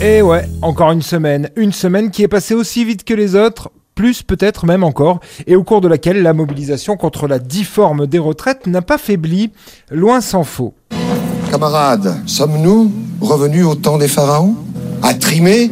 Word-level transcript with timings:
Et 0.00 0.22
ouais, 0.22 0.44
encore 0.62 0.92
une 0.92 1.02
semaine. 1.02 1.50
Une 1.56 1.72
semaine 1.72 2.10
qui 2.10 2.22
est 2.22 2.28
passée 2.28 2.54
aussi 2.54 2.84
vite 2.84 3.02
que 3.02 3.14
les 3.14 3.34
autres, 3.34 3.70
plus 3.96 4.22
peut-être 4.22 4.64
même 4.64 4.84
encore, 4.84 5.18
et 5.48 5.56
au 5.56 5.64
cours 5.64 5.80
de 5.80 5.88
laquelle 5.88 6.22
la 6.22 6.32
mobilisation 6.32 6.96
contre 6.96 7.26
la 7.26 7.40
difforme 7.40 8.06
des 8.06 8.20
retraites 8.20 8.68
n'a 8.68 8.80
pas 8.80 8.96
faibli, 8.96 9.50
loin 9.90 10.20
s'en 10.20 10.44
faut. 10.44 10.72
Camarades, 11.50 12.14
sommes-nous 12.26 12.92
revenus 13.20 13.66
au 13.66 13.74
temps 13.74 13.98
des 13.98 14.06
pharaons? 14.06 14.54
À 15.02 15.14
trimer 15.14 15.68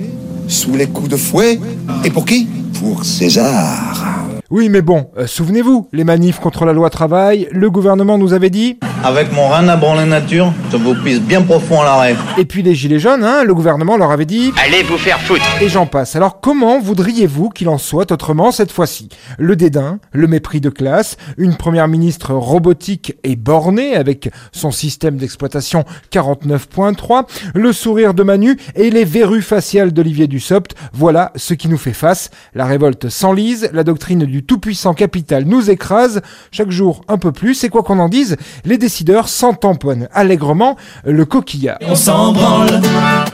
Sous 0.49 0.75
les 0.75 0.89
coups 0.89 1.09
de 1.09 1.17
fouet 1.17 1.61
Et 2.05 2.11
pour 2.11 2.25
qui? 2.25 2.49
Pour 2.81 3.05
César. 3.05 4.05
Oui, 4.51 4.69
mais 4.69 4.83
bon, 4.83 5.09
euh, 5.19 5.27
souvenez-vous, 5.29 5.89
les 5.93 6.05
manifs 6.05 6.41
contre 6.41 6.65
la 6.65 6.73
loi 6.73 6.91
travail, 6.91 7.49
le 7.53 7.71
gouvernement 7.71 8.19
nous 8.19 8.33
avait 8.33 8.51
dit. 8.51 8.79
Avec 9.07 9.31
mon 9.33 9.47
rein 9.47 9.69
à 9.69 9.77
branler 9.77 10.05
nature, 10.05 10.53
je 10.73 10.77
vous 10.77 10.97
pisse 10.97 11.21
bien 11.21 11.41
profond 11.41 11.81
à 11.81 11.85
l'arrêt. 11.85 12.17
Et 12.39 12.45
puis 12.45 12.65
les 12.65 12.75
gilets 12.75 12.99
jaunes, 12.99 13.23
hein, 13.23 13.45
le 13.45 13.55
gouvernement 13.55 13.97
leur 13.97 14.11
avait 14.11 14.25
dit. 14.25 14.53
Allez 14.67 14.83
vous 14.83 14.99
faire 14.99 15.21
foutre 15.21 15.45
Et 15.61 15.69
j'en 15.69 15.87
passe. 15.87 16.17
Alors 16.17 16.41
comment 16.41 16.81
voudriez-vous 16.81 17.51
qu'il 17.51 17.69
en 17.69 17.79
soit 17.79 18.11
autrement 18.11 18.51
cette 18.51 18.73
fois-ci? 18.73 19.09
Le 19.39 19.55
dédain, 19.55 20.01
le 20.11 20.27
mépris 20.27 20.61
de 20.61 20.71
classe, 20.71 21.19
une 21.39 21.55
première 21.55 21.87
ministre 21.87 22.35
robotique 22.35 23.15
et 23.23 23.37
bornée 23.37 23.95
avec 23.95 24.29
son 24.51 24.73
système 24.73 25.19
d'exploitation 25.19 25.85
49.3, 26.11 27.29
le 27.55 27.73
sourire 27.73 28.13
de 28.13 28.25
Manu 28.25 28.57
et 28.75 28.91
les 28.91 29.05
verrues 29.05 29.43
faciales 29.43 29.93
d'Olivier 29.93 30.27
Dussopt, 30.27 30.75
voilà 30.93 31.31
ce 31.37 31.55
qui 31.55 31.69
nous 31.69 31.79
fait 31.79 31.93
face. 31.93 32.31
La 32.57 32.65
révolte 32.65 33.09
s'enlise, 33.09 33.71
la 33.73 33.85
doctrine 33.85 34.25
du 34.25 34.43
tout-puissant 34.43 34.95
capital 34.95 35.45
nous 35.45 35.71
écrase 35.71 36.23
chaque 36.51 36.73
jour 36.73 37.03
un 37.07 37.19
peu 37.19 37.31
plus, 37.31 37.63
et 37.63 37.69
quoi 37.69 37.85
qu'on 37.85 38.01
en 38.01 38.09
dise, 38.09 38.37
les 38.65 38.79
décideurs 38.97 39.29
s'en 39.29 39.53
tamponnent 39.53 40.09
allègrement 40.15 40.75
le 41.05 41.27
coquillard. 41.27 41.77
On 41.83 41.95
s'en 41.95 42.33
branle. 42.33 42.81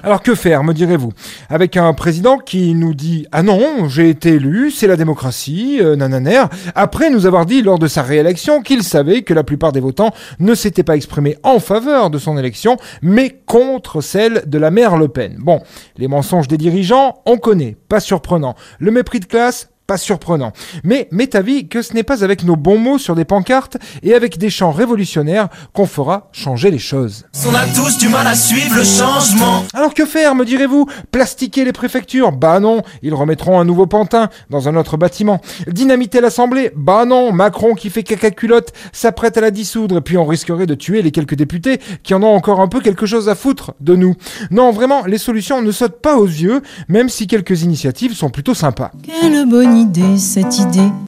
Alors 0.02 0.20
que 0.20 0.34
faire, 0.34 0.64
me 0.64 0.74
direz-vous? 0.74 1.12
Avec 1.48 1.76
un 1.76 1.92
président 1.94 2.38
qui 2.38 2.74
nous 2.74 2.94
dit 2.94 3.26
«Ah 3.32 3.44
non, 3.44 3.88
j'ai 3.88 4.08
été 4.08 4.30
élu, 4.30 4.72
c'est 4.72 4.88
la 4.88 4.96
démocratie, 4.96 5.78
euh, 5.80 5.94
nananaire», 5.94 6.48
après 6.74 7.10
nous 7.10 7.26
avoir 7.26 7.46
dit 7.46 7.62
lors 7.62 7.78
de 7.78 7.86
sa 7.86 8.02
réélection 8.02 8.60
qu'il 8.60 8.82
savait 8.82 9.22
que 9.22 9.34
la 9.34 9.44
plupart 9.44 9.70
des 9.70 9.78
votants 9.78 10.10
ne 10.40 10.56
s'étaient 10.56 10.82
pas 10.82 10.96
exprimés 10.96 11.36
en 11.44 11.60
faveur 11.60 12.10
de 12.10 12.18
son 12.18 12.36
élection, 12.36 12.76
mais 13.00 13.40
contre 13.46 14.00
celle 14.00 14.42
de 14.46 14.58
la 14.58 14.72
mère 14.72 14.96
Le 14.96 15.06
Pen. 15.06 15.36
Bon, 15.38 15.60
les 15.96 16.08
mensonges 16.08 16.48
des 16.48 16.58
dirigeants, 16.58 17.22
on 17.24 17.36
connaît, 17.36 17.76
pas 17.88 18.00
surprenant. 18.00 18.56
Le 18.80 18.90
mépris 18.90 19.20
de 19.20 19.26
classe, 19.26 19.68
pas 19.86 19.96
surprenant. 19.96 20.52
Mais 20.84 21.08
m'est 21.10 21.34
avis 21.34 21.68
que 21.68 21.82
ce 21.82 21.94
n'est 21.94 22.02
pas 22.02 22.24
avec 22.24 22.44
nos 22.44 22.56
bons 22.56 22.78
mots 22.78 22.98
sur 22.98 23.14
des 23.14 23.24
pancartes 23.24 23.76
et 24.02 24.14
avec 24.14 24.38
des 24.38 24.50
chants 24.50 24.72
révolutionnaires 24.72 25.48
qu'on 25.72 25.86
fera 25.86 26.28
changer 26.32 26.70
les 26.70 26.78
choses. 26.78 27.26
On 27.46 27.54
a 27.54 27.66
tous 27.66 27.98
du 27.98 28.08
mal 28.08 28.26
à 28.26 28.34
suivre 28.34 28.76
le 28.76 28.84
changement. 28.84 29.64
Alors 29.74 29.94
que 29.94 30.06
faire, 30.06 30.34
me 30.34 30.44
direz-vous? 30.44 30.86
Plastiquer 31.10 31.64
les 31.64 31.72
préfectures? 31.72 32.32
Bah 32.32 32.60
non, 32.60 32.82
ils 33.02 33.14
remettront 33.14 33.58
un 33.58 33.64
nouveau 33.64 33.86
pantin 33.86 34.28
dans 34.50 34.68
un 34.68 34.76
autre 34.76 34.96
bâtiment. 34.96 35.40
Dynamiter 35.66 36.20
l'Assemblée? 36.20 36.72
Bah 36.76 37.04
non, 37.04 37.32
Macron 37.32 37.74
qui 37.74 37.90
fait 37.90 38.02
caca 38.02 38.30
culotte 38.30 38.72
s'apprête 38.92 39.36
à 39.36 39.40
la 39.40 39.50
dissoudre, 39.50 39.98
et 39.98 40.00
puis 40.00 40.16
on 40.16 40.24
risquerait 40.24 40.66
de 40.66 40.74
tuer 40.74 41.02
les 41.02 41.10
quelques 41.10 41.34
députés 41.34 41.80
qui 42.02 42.14
en 42.14 42.22
ont 42.22 42.34
encore 42.34 42.60
un 42.60 42.68
peu 42.68 42.80
quelque 42.80 43.06
chose 43.06 43.28
à 43.28 43.34
foutre 43.34 43.74
de 43.80 43.96
nous. 43.96 44.14
Non, 44.50 44.70
vraiment, 44.70 45.04
les 45.06 45.18
solutions 45.18 45.62
ne 45.62 45.72
sautent 45.72 46.00
pas 46.00 46.16
aux 46.16 46.26
yeux, 46.26 46.62
même 46.88 47.08
si 47.08 47.26
quelques 47.26 47.62
initiatives 47.62 48.14
sont 48.14 48.30
plutôt 48.30 48.54
sympas. 48.54 48.90
Quelle 49.02 49.46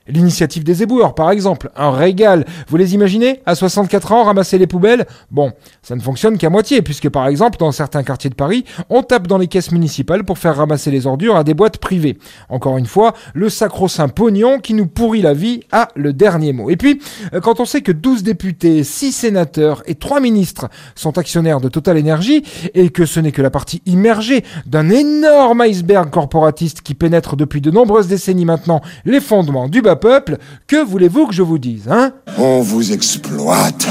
L'initiative 0.07 0.65
des 0.65 0.83
éboueurs, 0.83 1.15
par 1.15 1.31
exemple, 1.31 1.71
un 1.77 1.91
régal. 1.91 2.47
Vous 2.69 2.77
les 2.77 2.95
imaginez? 2.95 3.41
À 3.45 3.55
64 3.55 4.13
ans, 4.13 4.25
ramasser 4.25 4.57
les 4.57 4.67
poubelles? 4.67 5.07
Bon, 5.31 5.53
ça 5.83 5.97
ne 5.97 6.01
fonctionne 6.01 6.39
qu'à 6.39 6.51
moitié, 6.51 6.81
puisque 6.81 7.09
par 7.09 7.27
exemple, 7.27 7.59
dans 7.59 7.73
certains 7.73 8.03
quartiers 8.03 8.31
de 8.31 8.35
Paris, 8.35 8.65
on 8.89 9.03
tape 9.03 9.27
dans 9.27 9.39
les 9.39 9.49
caisses 9.49 9.71
municipales 9.71 10.25
pour 10.25 10.39
faire 10.39 10.57
ramasser 10.57 10.91
les 10.91 11.07
ordures 11.07 11.37
à 11.37 11.45
des 11.45 11.53
boîtes 11.53 11.79
privées. 11.79 12.19
Encore 12.49 12.79
une 12.79 12.87
fois, 12.87 13.15
le 13.35 13.51
sacro-saint 13.51 14.09
pognon 14.09 14.61
qui 14.61 14.73
nous 14.73 14.87
pourrit 14.87 15.23
la 15.23 15.35
vie 15.35 15.61
a 15.73 15.89
le 15.95 16.13
dernier 16.13 16.53
mot. 16.53 16.71
Et 16.71 16.77
puis, 16.77 17.01
euh, 17.35 17.41
quand 17.41 17.61
on 17.61 17.65
sait 17.65 17.83
que 17.83 17.93
12 17.93 18.23
députés, 18.23 18.83
6 18.83 19.13
sénateurs 19.13 19.83
et 19.87 19.95
3 19.95 20.21
ministres 20.21 20.69
sont 20.95 21.19
actionnaires 21.19 21.61
de 21.61 21.69
Total 21.69 21.99
Energy, 21.99 22.45
et 22.75 22.89
que 22.89 23.05
ce 23.05 23.21
n'est 23.21 23.33
que 23.33 23.43
la 23.43 23.51
partie 23.51 23.83
immergée 23.85 24.45
d'un 24.67 24.89
énorme 24.89 25.61
iceberg 25.63 26.11
corporatiste 26.11 26.81
qui 26.83 26.95
pénètre 26.95 27.37
depuis 27.37 27.61
de 27.61 27.71
nombreuses 27.71 28.09
décennies 28.09 28.45
maintenant 28.55 28.81
les 29.05 29.21
fondements 29.21 29.69
du 29.69 29.83
bas 29.83 29.97
peuple, 29.97 30.39
que 30.67 30.85
voulez-vous 30.85 31.27
que 31.27 31.35
je 31.35 31.43
vous 31.43 31.59
dise, 31.59 31.89
hein? 31.91 32.13
On 32.39 32.61
vous 32.61 32.93
exploite. 32.93 33.87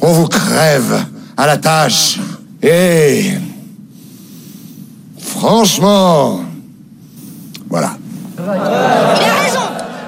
On 0.00 0.12
vous 0.12 0.26
crève 0.26 1.04
à 1.36 1.46
la 1.46 1.56
tâche. 1.56 2.18
Et... 2.62 3.32
Franchement... 5.18 6.40
Voilà. 7.68 7.96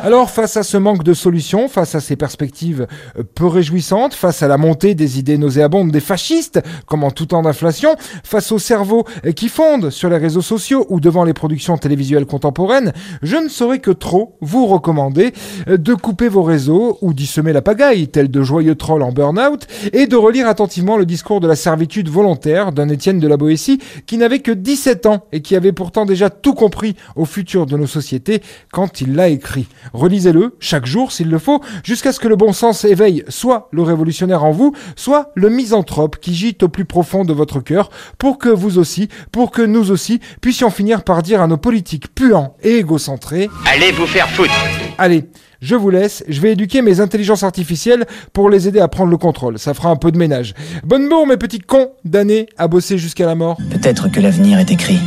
Alors, 0.06 0.31
face 0.31 0.56
à 0.56 0.62
ce 0.62 0.77
manque 0.77 1.03
de 1.03 1.15
solutions, 1.15 1.67
face 1.67 1.97
à 1.97 2.00
ces 2.00 2.15
perspectives 2.15 2.87
euh, 3.19 3.25
peu 3.34 3.49
réjouissantes, 3.49 4.15
face 4.15 4.41
à 4.41 4.47
la 4.47 4.56
montée 4.56 4.94
des 4.94 5.19
idées 5.19 5.37
nauséabondes 5.37 5.91
des 5.91 5.99
fascistes, 5.99 6.62
comme 6.87 7.03
en 7.03 7.11
tout 7.11 7.27
temps 7.27 7.43
d'inflation, 7.43 7.97
face 8.22 8.53
aux 8.53 8.61
cerveaux 8.61 9.05
euh, 9.25 9.33
qui 9.33 9.49
fondent 9.49 9.91
sur 9.91 10.09
les 10.09 10.19
réseaux 10.19 10.43
sociaux 10.43 10.87
ou 10.91 11.00
devant 11.00 11.25
les 11.25 11.33
productions 11.33 11.77
télévisuelles 11.77 12.25
contemporaines, 12.25 12.93
je 13.21 13.34
ne 13.34 13.49
saurais 13.49 13.81
que 13.81 13.91
trop 13.91 14.37
vous 14.41 14.67
recommander 14.67 15.33
euh, 15.67 15.77
de 15.77 15.94
couper 15.94 16.28
vos 16.28 16.44
réseaux 16.44 16.99
ou 17.00 17.12
d'y 17.12 17.27
semer 17.27 17.53
la 17.53 17.61
pagaille, 17.61 18.06
tel 18.06 18.31
de 18.31 18.43
joyeux 18.44 18.77
trolls 18.77 19.03
en 19.03 19.11
burn-out, 19.11 19.67
et 19.93 20.06
de 20.06 20.15
relire 20.15 20.47
attentivement 20.47 20.99
le 20.99 21.05
discours 21.05 21.41
de 21.41 21.49
la 21.49 21.56
servitude 21.56 22.09
volontaire 22.09 22.71
d'un 22.71 22.91
Étienne 22.91 23.19
de 23.19 23.27
la 23.27 23.37
Boétie 23.37 23.81
qui 24.06 24.19
n'avait 24.19 24.38
que 24.38 24.53
17 24.53 25.06
ans 25.06 25.27
et 25.33 25.43
qui 25.43 25.56
avait 25.56 25.73
pourtant 25.73 26.06
déjà 26.06 26.31
tout 26.31 26.55
compris 26.55 26.94
au 27.17 27.25
futur 27.25 27.67
de 27.67 27.77
nos 27.77 27.88
sociétés 27.88 28.41
quand 28.71 29.00
il 29.00 29.17
l'a 29.17 29.31
écrit. 29.31 29.67
Relisez-le 29.97 30.55
chaque 30.61 30.84
jour 30.84 31.11
s'il 31.11 31.31
le 31.31 31.39
faut, 31.39 31.62
jusqu'à 31.83 32.12
ce 32.12 32.21
que 32.21 32.29
le 32.29 32.37
bon 32.37 32.53
sens 32.53 32.84
éveille 32.84 33.25
soit 33.29 33.69
le 33.73 33.83
révolutionnaire 33.83 34.45
en 34.45 34.51
vous, 34.51 34.75
soit 34.95 35.31
le 35.34 35.49
misanthrope 35.49 36.19
qui 36.21 36.34
gîte 36.34 36.62
au 36.62 36.69
plus 36.69 36.84
profond 36.84 37.25
de 37.25 37.33
votre 37.33 37.61
cœur, 37.61 37.89
pour 38.19 38.37
que 38.37 38.51
vous 38.51 38.77
aussi, 38.77 39.09
pour 39.33 39.51
que 39.51 39.62
nous 39.62 39.91
aussi, 39.91 40.21
puissions 40.43 40.69
finir 40.69 41.03
par 41.03 41.23
dire 41.23 41.41
à 41.41 41.47
nos 41.47 41.56
politiques 41.56 42.15
puants 42.15 42.55
et 42.62 42.77
égocentrés 42.77 43.49
Allez 43.73 43.91
vous 43.93 44.06
faire 44.06 44.29
foutre 44.29 44.53
Allez, 44.99 45.25
je 45.62 45.75
vous 45.75 45.89
laisse, 45.89 46.25
je 46.29 46.41
vais 46.43 46.53
éduquer 46.53 46.83
mes 46.83 47.01
intelligences 47.01 47.43
artificielles 47.43 48.05
pour 48.35 48.51
les 48.51 48.69
aider 48.69 48.81
à 48.81 48.89
prendre 48.89 49.11
le 49.11 49.17
contrôle. 49.17 49.59
Ça 49.59 49.73
fera 49.73 49.89
un 49.89 49.97
peu 49.97 50.12
de 50.12 50.19
ménage. 50.19 50.53
Bonne 50.85 51.09
bourre, 51.09 51.27
mes 51.27 51.39
petits 51.39 51.59
cons 51.59 51.93
d'années 52.05 52.47
à 52.59 52.69
bosser 52.69 52.99
jusqu'à 52.99 53.25
la 53.25 53.35
mort. 53.35 53.56
Peut-être 53.71 54.11
que 54.11 54.21
l'avenir 54.21 54.59
est 54.59 54.71
écrit. 54.71 54.99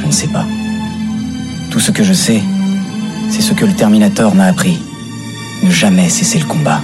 Je 0.00 0.06
ne 0.06 0.12
sais 0.12 0.28
pas. 0.28 0.44
Tout 1.70 1.80
ce 1.80 1.90
que 1.90 2.02
je 2.02 2.12
sais, 2.12 2.42
c'est 3.32 3.40
ce 3.40 3.54
que 3.54 3.64
le 3.64 3.72
Terminator 3.72 4.34
m'a 4.34 4.44
appris. 4.44 4.78
Ne 5.62 5.70
jamais 5.70 6.10
cesser 6.10 6.38
le 6.38 6.44
combat. 6.44 6.82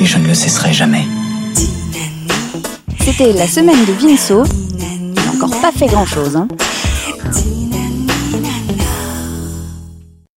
Et 0.00 0.06
je 0.06 0.18
ne 0.18 0.28
le 0.28 0.34
cesserai 0.34 0.72
jamais. 0.72 1.04
C'était 3.00 3.32
la 3.32 3.48
semaine 3.48 3.84
de 3.84 3.92
Vinceau. 3.92 4.44
Il 4.78 5.14
n'a 5.14 5.32
encore 5.32 5.60
pas 5.60 5.72
fait 5.72 5.86
grand 5.86 6.06
chose, 6.06 6.36
hein. 6.36 6.46